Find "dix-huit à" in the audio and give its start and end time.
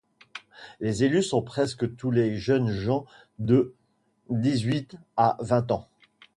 4.31-5.37